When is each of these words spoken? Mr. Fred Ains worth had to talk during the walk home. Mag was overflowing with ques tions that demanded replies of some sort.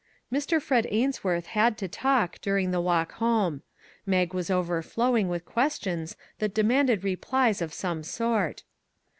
Mr. 0.33 0.59
Fred 0.59 0.87
Ains 0.91 1.23
worth 1.23 1.45
had 1.45 1.77
to 1.77 1.87
talk 1.87 2.39
during 2.41 2.71
the 2.71 2.81
walk 2.81 3.11
home. 3.21 3.61
Mag 4.03 4.33
was 4.33 4.49
overflowing 4.49 5.29
with 5.29 5.45
ques 5.45 5.79
tions 5.79 6.15
that 6.39 6.55
demanded 6.55 7.03
replies 7.03 7.61
of 7.61 7.71
some 7.71 8.01
sort. 8.01 8.63